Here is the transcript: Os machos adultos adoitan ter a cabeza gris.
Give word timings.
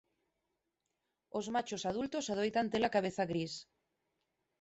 Os 1.37 1.45
machos 1.55 1.83
adultos 1.91 2.25
adoitan 2.33 2.71
ter 2.71 2.83
a 2.85 2.93
cabeza 2.95 3.23
gris. 3.31 3.53